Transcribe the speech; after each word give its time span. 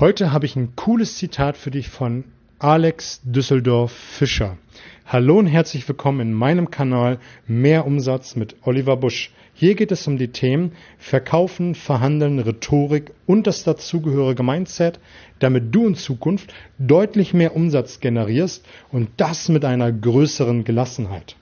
Heute 0.00 0.32
habe 0.32 0.46
ich 0.46 0.56
ein 0.56 0.76
cooles 0.76 1.18
Zitat 1.18 1.58
für 1.58 1.70
dich 1.70 1.90
von 1.90 2.24
Alex 2.58 3.20
Düsseldorf 3.22 3.92
Fischer. 3.92 4.56
Hallo 5.04 5.38
und 5.38 5.46
herzlich 5.46 5.86
willkommen 5.86 6.20
in 6.20 6.32
meinem 6.32 6.70
Kanal 6.70 7.18
Mehr 7.46 7.84
Umsatz 7.84 8.34
mit 8.34 8.56
Oliver 8.62 8.96
Busch. 8.96 9.30
Hier 9.52 9.74
geht 9.74 9.92
es 9.92 10.06
um 10.06 10.16
die 10.16 10.28
Themen 10.28 10.72
Verkaufen, 10.96 11.74
Verhandeln, 11.74 12.38
Rhetorik 12.38 13.12
und 13.26 13.46
das 13.46 13.62
dazugehörige 13.62 14.42
Mindset, 14.42 15.00
damit 15.38 15.74
du 15.74 15.88
in 15.88 15.96
Zukunft 15.96 16.54
deutlich 16.78 17.34
mehr 17.34 17.54
Umsatz 17.54 18.00
generierst 18.00 18.64
und 18.90 19.10
das 19.18 19.50
mit 19.50 19.66
einer 19.66 19.92
größeren 19.92 20.64
Gelassenheit. 20.64 21.36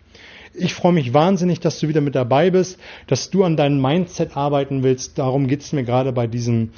Ich 0.55 0.75
freue 0.75 0.93
mich 0.93 1.15
wahnsinnig, 1.15 1.61
dass 1.61 1.81
du 1.81 1.89
wieder 1.89 2.01
mit 2.01 2.15
dabei 2.15 2.51
bist, 2.51 2.79
dass 3.07 3.31
du 3.31 3.45
an 3.45 3.57
deinem 3.57 3.81
Mindset 3.81 4.37
arbeiten 4.37 4.83
willst. 4.83 5.19
Darum 5.19 5.47
geht 5.47 5.61
es 5.61 5.73
mir 5.73 5.85
gerade 5.85 6.13
bei 6.13 6.27
diesen 6.27 6.73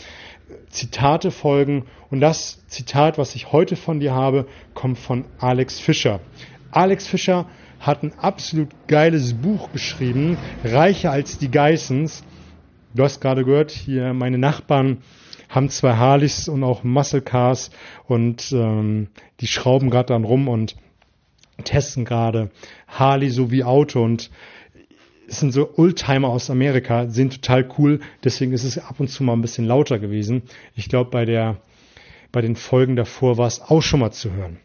Zitate 0.69 1.31
folgen. 1.31 1.85
Und 2.11 2.21
das 2.21 2.67
Zitat, 2.67 3.19
was 3.19 3.35
ich 3.35 3.53
heute 3.53 3.77
von 3.77 4.01
dir 4.01 4.15
habe, 4.15 4.47
kommt 4.75 4.99
von 4.99 5.25
Alex 5.39 5.79
Fischer. 5.79 6.21
Alex 6.71 7.07
Fischer 7.07 7.47
hat 7.81 8.03
ein 8.03 8.13
absolut 8.19 8.69
geiles 8.87 9.35
Buch 9.35 9.73
geschrieben, 9.73 10.37
reicher 10.65 11.11
als 11.11 11.39
die 11.39 11.51
Geissens. 11.51 12.25
Du 12.95 13.05
hast 13.05 13.21
gerade 13.21 13.45
gehört, 13.45 13.71
hier 13.71 14.13
meine 14.13 14.39
Nachbarn 14.39 14.99
haben 15.49 15.69
zwei 15.69 15.97
Harleys 15.97 16.49
und 16.49 16.63
auch 16.63 16.85
Muscle 16.85 17.23
Cars 17.23 17.71
und 18.07 18.53
ähm, 18.53 19.09
die 19.41 19.47
schrauben 19.47 19.91
gerade 19.91 20.13
dann 20.13 20.25
rum 20.25 20.47
und 20.49 20.77
testen 21.65 22.05
gerade 22.05 22.51
Harley 22.87 23.31
sowie 23.31 23.65
Auto 23.65 24.03
und 24.03 24.31
es 25.31 25.39
sind 25.39 25.53
so 25.53 25.71
Oldtimer 25.77 26.29
aus 26.29 26.51
Amerika, 26.51 27.07
sind 27.09 27.35
total 27.35 27.69
cool. 27.79 28.01
Deswegen 28.25 28.53
ist 28.53 28.65
es 28.65 28.79
ab 28.79 28.99
und 28.99 29.09
zu 29.09 29.23
mal 29.23 29.35
ein 29.35 29.43
bisschen 29.43 29.65
lauter 29.65 30.01
gewesen. 30.01 30.43
Ich 30.75 30.89
glaube, 30.89 31.11
bei 31.11 31.25
der, 31.25 31.59
bei 32.33 32.41
den 32.41 32.57
Folgen 32.57 32.97
davor 32.97 33.39
war 33.39 33.47
es 33.47 33.61
auch 33.61 33.81
schon 33.81 34.01
mal 34.01 34.11
zu 34.11 34.33
hören. 34.33 34.59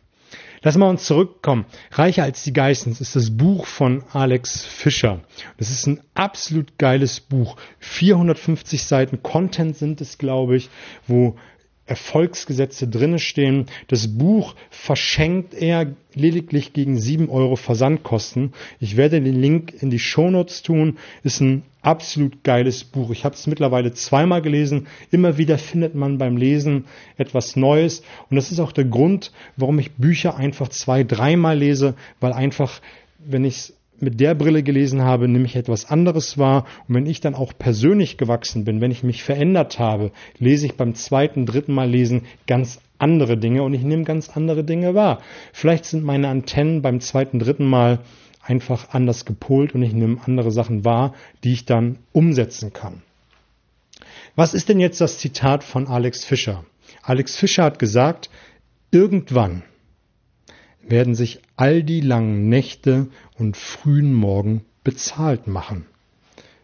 Lass 0.63 0.77
mal 0.77 0.89
uns 0.89 1.05
zurückkommen. 1.05 1.65
Reicher 1.91 2.23
als 2.23 2.41
die 2.41 2.51
Geissens 2.51 2.99
ist 2.99 3.15
das 3.15 3.37
Buch 3.37 3.67
von 3.67 4.03
Alex 4.11 4.65
Fischer. 4.65 5.21
Das 5.57 5.69
ist 5.69 5.85
ein 5.85 6.01
absolut 6.15 6.79
geiles 6.79 7.19
Buch. 7.19 7.57
450 7.77 8.83
Seiten 8.83 9.21
Content 9.21 9.77
sind 9.77 10.01
es, 10.01 10.17
glaube 10.17 10.55
ich, 10.55 10.71
wo 11.05 11.35
Erfolgsgesetze 11.87 12.87
drinne 12.87 13.19
stehen. 13.19 13.67
Das 13.87 14.17
Buch 14.17 14.55
verschenkt 14.69 15.53
er 15.53 15.93
lediglich 16.13 16.73
gegen 16.73 16.97
sieben 16.97 17.29
Euro 17.29 17.55
Versandkosten. 17.55 18.53
Ich 18.79 18.97
werde 18.97 19.21
den 19.21 19.39
Link 19.39 19.73
in 19.81 19.91
die 19.91 19.99
Shownotes 19.99 20.63
tun. 20.63 20.97
Ist 21.23 21.41
ein 21.41 21.63
absolut 21.83 22.43
geiles 22.43 22.83
Buch. 22.83 23.11
Ich 23.11 23.23
habe 23.23 23.35
es 23.35 23.45
mittlerweile 23.45 23.93
zweimal 23.93 24.41
gelesen. 24.41 24.87
Immer 25.11 25.37
wieder 25.37 25.59
findet 25.59 25.93
man 25.93 26.17
beim 26.17 26.37
Lesen 26.37 26.85
etwas 27.17 27.55
Neues. 27.55 28.01
Und 28.29 28.35
das 28.35 28.51
ist 28.51 28.59
auch 28.59 28.71
der 28.71 28.85
Grund, 28.85 29.31
warum 29.55 29.77
ich 29.77 29.91
Bücher 29.91 30.37
einfach 30.37 30.69
zwei, 30.69 31.03
dreimal 31.03 31.59
lese, 31.59 31.93
weil 32.19 32.33
einfach, 32.33 32.81
wenn 33.19 33.45
ich 33.45 33.55
es 33.55 33.73
mit 33.99 34.19
der 34.19 34.35
Brille 34.35 34.63
gelesen 34.63 35.01
habe, 35.01 35.27
nämlich 35.27 35.55
etwas 35.55 35.89
anderes 35.89 36.37
war. 36.37 36.65
Und 36.87 36.95
wenn 36.95 37.05
ich 37.05 37.21
dann 37.21 37.35
auch 37.35 37.53
persönlich 37.57 38.17
gewachsen 38.17 38.65
bin, 38.65 38.81
wenn 38.81 38.91
ich 38.91 39.03
mich 39.03 39.23
verändert 39.23 39.79
habe, 39.79 40.11
lese 40.37 40.65
ich 40.65 40.75
beim 40.75 40.95
zweiten, 40.95 41.45
dritten 41.45 41.73
Mal 41.73 41.89
lesen 41.89 42.23
ganz 42.47 42.79
andere 42.97 43.37
Dinge 43.37 43.63
und 43.63 43.73
ich 43.73 43.83
nehme 43.83 44.03
ganz 44.03 44.29
andere 44.29 44.63
Dinge 44.63 44.95
wahr. 44.95 45.21
Vielleicht 45.53 45.85
sind 45.85 46.03
meine 46.03 46.29
Antennen 46.29 46.81
beim 46.81 46.99
zweiten, 47.01 47.39
dritten 47.39 47.65
Mal 47.65 47.99
einfach 48.41 48.89
anders 48.93 49.25
gepolt 49.25 49.73
und 49.73 49.83
ich 49.83 49.93
nehme 49.93 50.19
andere 50.25 50.51
Sachen 50.51 50.85
wahr, 50.85 51.13
die 51.43 51.53
ich 51.53 51.65
dann 51.65 51.97
umsetzen 52.11 52.73
kann. 52.73 53.01
Was 54.35 54.53
ist 54.53 54.69
denn 54.69 54.79
jetzt 54.79 55.01
das 55.01 55.17
Zitat 55.17 55.63
von 55.63 55.87
Alex 55.87 56.25
Fischer? 56.25 56.65
Alex 57.01 57.35
Fischer 57.35 57.63
hat 57.63 57.79
gesagt, 57.79 58.29
irgendwann 58.91 59.63
werden 60.87 61.15
sich 61.15 61.41
all 61.55 61.83
die 61.83 62.01
langen 62.01 62.49
Nächte 62.49 63.07
und 63.37 63.57
frühen 63.57 64.13
Morgen 64.13 64.65
bezahlt 64.83 65.47
machen. 65.47 65.85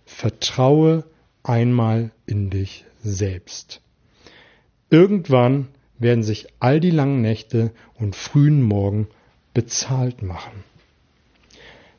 Vertraue 0.06 1.04
einmal 1.44 2.12
in 2.26 2.50
dich 2.50 2.86
selbst. 3.02 3.82
Irgendwann 4.90 5.68
werden 5.98 6.24
sich 6.24 6.48
all 6.60 6.80
die 6.80 6.92
langen 6.92 7.22
Nächte 7.22 7.72
und 7.96 8.16
frühen 8.16 8.62
Morgen 8.62 9.08
bezahlt 9.54 10.22
machen. 10.22 10.64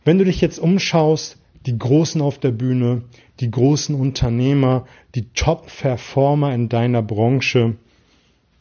Wenn 0.05 0.19
du 0.19 0.25
dich 0.25 0.41
jetzt 0.41 0.59
umschaust, 0.59 1.39
die 1.67 1.79
Großen 1.79 2.21
auf 2.21 2.39
der 2.39 2.51
Bühne, 2.51 3.03
die 3.41 3.51
großen 3.51 3.95
Unternehmer, 3.95 4.87
die 5.15 5.29
Top-Performer 5.33 6.55
in 6.55 6.69
deiner 6.69 7.03
Branche, 7.03 7.77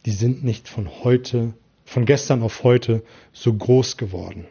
die 0.06 0.12
sind 0.12 0.44
nicht 0.44 0.68
von 0.68 0.90
heute 1.04 1.54
von 1.92 2.06
gestern 2.06 2.42
auf 2.42 2.64
heute 2.64 3.04
so 3.34 3.54
groß 3.54 3.98
geworden. 3.98 4.46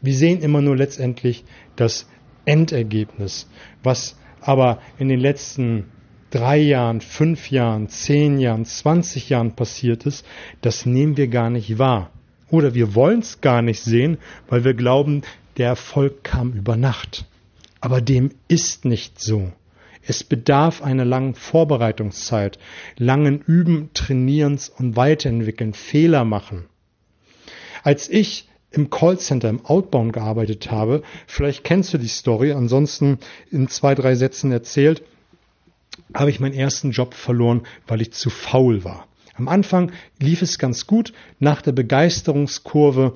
Wir 0.00 0.14
sehen 0.14 0.42
immer 0.42 0.60
nur 0.60 0.76
letztendlich 0.76 1.44
das 1.76 2.08
Endergebnis, 2.44 3.48
was 3.84 4.16
aber 4.40 4.80
in 4.98 5.08
den 5.08 5.20
letzten 5.20 5.92
drei 6.30 6.58
Jahren, 6.58 7.00
fünf 7.00 7.52
Jahren, 7.52 7.88
zehn 7.88 8.40
Jahren, 8.40 8.64
zwanzig 8.64 9.28
Jahren 9.28 9.54
passiert 9.54 10.06
ist, 10.06 10.26
das 10.60 10.86
nehmen 10.86 11.16
wir 11.16 11.28
gar 11.28 11.50
nicht 11.50 11.78
wahr. 11.78 12.10
Oder 12.50 12.74
wir 12.74 12.96
wollen 12.96 13.20
es 13.20 13.40
gar 13.40 13.62
nicht 13.62 13.80
sehen, 13.80 14.18
weil 14.48 14.64
wir 14.64 14.74
glauben, 14.74 15.22
der 15.56 15.68
Erfolg 15.68 16.24
kam 16.24 16.52
über 16.52 16.76
Nacht. 16.76 17.26
Aber 17.80 18.00
dem 18.00 18.32
ist 18.48 18.84
nicht 18.84 19.20
so. 19.20 19.52
Es 20.06 20.22
bedarf 20.22 20.82
einer 20.82 21.04
langen 21.04 21.34
Vorbereitungszeit, 21.34 22.58
langen 22.98 23.40
Üben, 23.40 23.90
Trainierens 23.94 24.68
und 24.68 24.96
Weiterentwickeln, 24.96 25.72
Fehler 25.72 26.24
machen. 26.24 26.66
Als 27.82 28.08
ich 28.08 28.48
im 28.70 28.90
Callcenter 28.90 29.48
im 29.48 29.64
Outbound 29.64 30.12
gearbeitet 30.12 30.70
habe, 30.70 31.02
vielleicht 31.26 31.64
kennst 31.64 31.94
du 31.94 31.98
die 31.98 32.08
Story, 32.08 32.52
ansonsten 32.52 33.18
in 33.50 33.68
zwei, 33.68 33.94
drei 33.94 34.14
Sätzen 34.14 34.52
erzählt, 34.52 35.02
habe 36.12 36.30
ich 36.30 36.40
meinen 36.40 36.54
ersten 36.54 36.90
Job 36.90 37.14
verloren, 37.14 37.62
weil 37.86 38.02
ich 38.02 38.12
zu 38.12 38.30
faul 38.30 38.84
war. 38.84 39.06
Am 39.34 39.48
Anfang 39.48 39.92
lief 40.20 40.42
es 40.42 40.58
ganz 40.58 40.86
gut, 40.86 41.12
nach 41.38 41.62
der 41.62 41.72
Begeisterungskurve 41.72 43.14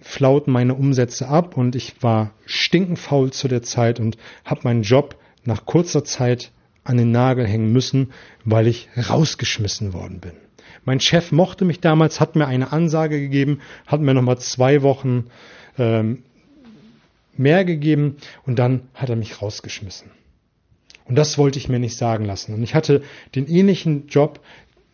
flauten 0.00 0.52
meine 0.52 0.74
Umsätze 0.74 1.28
ab 1.28 1.56
und 1.56 1.76
ich 1.76 2.02
war 2.02 2.32
stinkenfaul 2.46 3.32
zu 3.32 3.48
der 3.48 3.62
Zeit 3.62 4.00
und 4.00 4.16
habe 4.44 4.62
meinen 4.64 4.82
Job 4.82 5.16
nach 5.44 5.66
kurzer 5.66 6.04
Zeit 6.04 6.52
an 6.84 6.96
den 6.96 7.10
Nagel 7.10 7.46
hängen 7.46 7.72
müssen, 7.72 8.12
weil 8.44 8.66
ich 8.66 8.88
rausgeschmissen 8.96 9.92
worden 9.92 10.20
bin. 10.20 10.32
Mein 10.84 11.00
Chef 11.00 11.30
mochte 11.32 11.64
mich 11.64 11.80
damals, 11.80 12.20
hat 12.20 12.36
mir 12.36 12.46
eine 12.46 12.72
Ansage 12.72 13.20
gegeben, 13.20 13.60
hat 13.86 14.00
mir 14.00 14.14
nochmal 14.14 14.38
zwei 14.38 14.82
Wochen 14.82 15.26
ähm, 15.78 16.22
mehr 17.36 17.64
gegeben 17.64 18.16
und 18.46 18.58
dann 18.58 18.82
hat 18.94 19.10
er 19.10 19.16
mich 19.16 19.42
rausgeschmissen. 19.42 20.10
Und 21.04 21.16
das 21.16 21.38
wollte 21.38 21.58
ich 21.58 21.68
mir 21.68 21.78
nicht 21.78 21.96
sagen 21.96 22.24
lassen. 22.24 22.54
Und 22.54 22.62
ich 22.62 22.74
hatte 22.74 23.02
den 23.34 23.48
ähnlichen 23.48 24.06
Job 24.08 24.40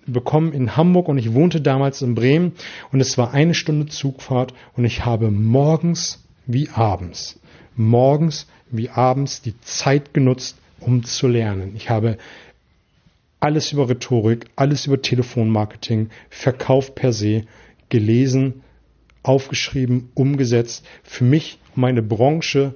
bekommen 0.06 0.52
in 0.52 0.76
Hamburg 0.76 1.08
und 1.08 1.18
ich 1.18 1.34
wohnte 1.34 1.60
damals 1.60 2.00
in 2.02 2.14
Bremen 2.14 2.52
und 2.92 3.00
es 3.00 3.18
war 3.18 3.34
eine 3.34 3.54
Stunde 3.54 3.86
Zugfahrt 3.86 4.54
und 4.76 4.84
ich 4.84 5.04
habe 5.04 5.30
morgens 5.30 6.25
wie 6.46 6.68
abends, 6.70 7.40
morgens 7.76 8.46
wie 8.70 8.88
abends 8.88 9.42
die 9.42 9.58
Zeit 9.60 10.14
genutzt, 10.14 10.56
um 10.80 11.04
zu 11.04 11.28
lernen. 11.28 11.74
Ich 11.76 11.90
habe 11.90 12.18
alles 13.40 13.72
über 13.72 13.88
Rhetorik, 13.88 14.46
alles 14.56 14.86
über 14.86 15.00
Telefonmarketing, 15.00 16.10
Verkauf 16.30 16.94
per 16.94 17.12
se 17.12 17.44
gelesen, 17.88 18.62
aufgeschrieben, 19.22 20.10
umgesetzt, 20.14 20.86
für 21.02 21.24
mich, 21.24 21.58
meine 21.74 22.02
Branche 22.02 22.74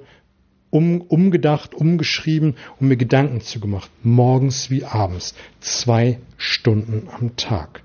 um, 0.69 1.01
umgedacht, 1.01 1.75
umgeschrieben 1.75 2.55
und 2.79 2.87
mir 2.87 2.97
Gedanken 2.97 3.41
zu 3.41 3.59
gemacht. 3.59 3.91
Morgens 4.03 4.69
wie 4.71 4.83
abends. 4.85 5.35
Zwei 5.59 6.19
Stunden 6.37 7.07
am 7.11 7.35
Tag. 7.35 7.83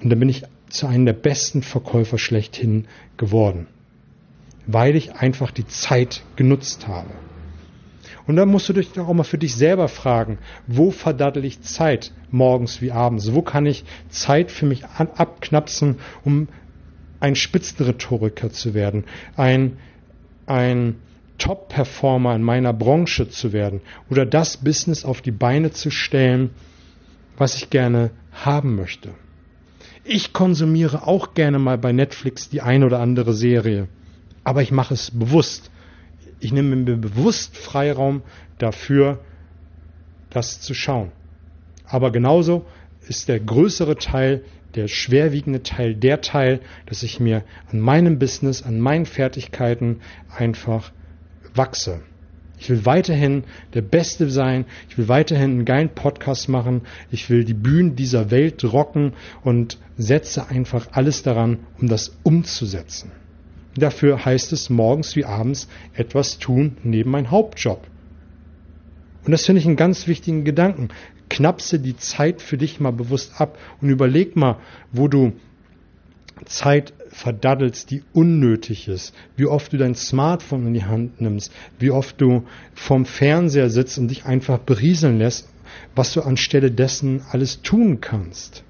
Und 0.00 0.10
dann 0.10 0.18
bin 0.18 0.28
ich 0.28 0.44
zu 0.68 0.86
einem 0.86 1.04
der 1.04 1.12
besten 1.12 1.62
Verkäufer 1.62 2.18
schlechthin 2.18 2.86
geworden. 3.16 3.66
Weil 4.66 4.96
ich 4.96 5.14
einfach 5.14 5.50
die 5.50 5.66
Zeit 5.66 6.22
genutzt 6.36 6.86
habe. 6.88 7.10
Und 8.26 8.36
dann 8.36 8.48
musst 8.48 8.68
du 8.68 8.72
dich 8.72 8.98
auch 8.98 9.12
mal 9.12 9.24
für 9.24 9.38
dich 9.38 9.56
selber 9.56 9.88
fragen, 9.88 10.38
wo 10.66 10.90
verdattel 10.90 11.44
ich 11.44 11.62
Zeit, 11.62 12.12
morgens 12.30 12.80
wie 12.80 12.92
abends? 12.92 13.34
Wo 13.34 13.42
kann 13.42 13.66
ich 13.66 13.84
Zeit 14.10 14.52
für 14.52 14.66
mich 14.66 14.84
abknapsen, 14.84 15.96
um 16.24 16.48
ein 17.18 17.34
Spitzenrhetoriker 17.34 18.50
zu 18.50 18.74
werden, 18.74 19.04
ein, 19.36 19.78
ein 20.46 20.96
Top-Performer 21.38 22.34
in 22.34 22.42
meiner 22.42 22.72
Branche 22.72 23.28
zu 23.28 23.52
werden 23.52 23.80
oder 24.10 24.26
das 24.26 24.58
Business 24.58 25.04
auf 25.04 25.22
die 25.22 25.30
Beine 25.30 25.72
zu 25.72 25.90
stellen, 25.90 26.50
was 27.36 27.56
ich 27.56 27.70
gerne 27.70 28.10
haben 28.32 28.76
möchte. 28.76 29.10
Ich 30.04 30.32
konsumiere 30.32 31.06
auch 31.06 31.34
gerne 31.34 31.58
mal 31.58 31.78
bei 31.78 31.92
Netflix 31.92 32.48
die 32.48 32.60
ein 32.60 32.82
oder 32.84 33.00
andere 33.00 33.34
Serie, 33.34 33.88
aber 34.44 34.62
ich 34.62 34.72
mache 34.72 34.94
es 34.94 35.10
bewusst. 35.10 35.70
Ich 36.40 36.52
nehme 36.52 36.74
mir 36.74 36.96
bewusst 36.96 37.56
Freiraum 37.56 38.22
dafür, 38.58 39.20
das 40.30 40.60
zu 40.60 40.74
schauen. 40.74 41.12
Aber 41.86 42.10
genauso 42.10 42.64
ist 43.06 43.28
der 43.28 43.40
größere 43.40 43.96
Teil, 43.96 44.44
der 44.74 44.88
schwerwiegende 44.88 45.62
Teil, 45.62 45.94
der 45.94 46.20
Teil, 46.20 46.60
dass 46.86 47.02
ich 47.02 47.20
mir 47.20 47.44
an 47.70 47.80
meinem 47.80 48.18
Business, 48.18 48.62
an 48.62 48.80
meinen 48.80 49.06
Fertigkeiten 49.06 50.00
einfach 50.34 50.92
wachse. 51.54 52.00
Ich 52.58 52.70
will 52.70 52.86
weiterhin 52.86 53.42
der 53.74 53.82
Beste 53.82 54.30
sein. 54.30 54.66
Ich 54.88 54.96
will 54.96 55.08
weiterhin 55.08 55.50
einen 55.50 55.64
geilen 55.64 55.88
Podcast 55.88 56.48
machen. 56.48 56.82
Ich 57.10 57.28
will 57.28 57.44
die 57.44 57.54
Bühnen 57.54 57.96
dieser 57.96 58.30
Welt 58.30 58.62
rocken 58.64 59.14
und 59.42 59.78
setze 59.96 60.48
einfach 60.48 60.86
alles 60.92 61.24
daran, 61.24 61.58
um 61.80 61.88
das 61.88 62.16
umzusetzen. 62.22 63.10
Dafür 63.76 64.24
heißt 64.24 64.52
es 64.52 64.70
morgens 64.70 65.16
wie 65.16 65.24
abends 65.24 65.68
etwas 65.94 66.38
tun 66.38 66.76
neben 66.82 67.10
meinem 67.10 67.30
Hauptjob. 67.30 67.86
Und 69.24 69.32
das 69.32 69.46
finde 69.46 69.60
ich 69.60 69.66
einen 69.66 69.76
ganz 69.76 70.06
wichtigen 70.06 70.44
Gedanken. 70.44 70.88
Knapse 71.30 71.78
die 71.78 71.96
Zeit 71.96 72.42
für 72.42 72.58
dich 72.58 72.80
mal 72.80 72.92
bewusst 72.92 73.40
ab 73.40 73.58
und 73.80 73.88
überleg 73.88 74.36
mal, 74.36 74.58
wo 74.90 75.08
du 75.08 75.32
Zeit 76.44 76.92
verdaddelst, 77.08 77.90
die 77.90 78.02
unnötig 78.12 78.88
ist, 78.88 79.14
wie 79.36 79.46
oft 79.46 79.72
du 79.72 79.78
dein 79.78 79.94
Smartphone 79.94 80.66
in 80.66 80.74
die 80.74 80.84
Hand 80.84 81.20
nimmst, 81.20 81.52
wie 81.78 81.90
oft 81.90 82.20
du 82.20 82.44
vorm 82.74 83.04
Fernseher 83.04 83.70
sitzt 83.70 83.98
und 83.98 84.08
dich 84.08 84.24
einfach 84.24 84.58
berieseln 84.58 85.18
lässt, 85.18 85.48
was 85.94 86.12
du 86.12 86.22
anstelle 86.22 86.70
dessen 86.70 87.22
alles 87.30 87.62
tun 87.62 88.00
kannst. 88.00 88.64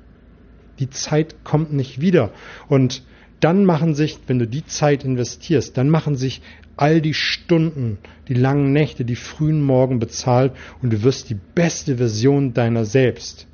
Die 0.79 0.91
Zeit 0.91 1.45
kommt 1.45 1.73
nicht 1.73 2.01
wieder. 2.01 2.33
Und 2.69 3.03
dann 3.43 3.65
machen 3.65 3.95
sich, 3.95 4.19
wenn 4.29 4.39
du 4.39 4.47
die 4.47 4.65
Zeit 4.65 5.05
investierst, 5.05 5.77
dann 5.77 5.91
machen 5.91 6.15
sich 6.15 6.43
all 6.77 7.01
die 7.01 7.15
Stunden, 7.15 7.99
die 8.29 8.35
langen 8.35 8.73
Nächte, 8.73 9.05
die 9.05 9.17
frühen 9.17 9.61
Morgen 9.63 9.99
bezahlt 9.99 10.53
und 10.81 10.93
du 10.93 11.03
wirst 11.03 11.29
die 11.29 11.39
beste 11.55 11.97
Version 11.97 12.55
deiner 12.55 12.85
selbst. 12.85 13.47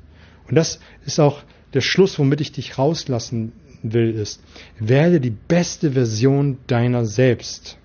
Und 0.47 0.55
das 0.55 0.79
ist 1.05 1.19
auch 1.19 1.43
der 1.73 1.81
Schluss, 1.81 2.17
womit 2.19 2.41
ich 2.41 2.51
dich 2.51 2.77
rauslassen 2.77 3.51
will, 3.81 4.11
ist, 4.11 4.41
werde 4.79 5.19
die 5.19 5.35
beste 5.47 5.91
Version 5.91 6.57
deiner 6.67 7.05
selbst. 7.05 7.77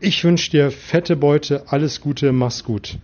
Ich 0.00 0.24
wünsche 0.24 0.50
dir 0.50 0.70
fette 0.70 1.16
Beute, 1.16 1.64
alles 1.68 2.00
Gute, 2.00 2.32
mach's 2.32 2.64
gut. 2.64 2.98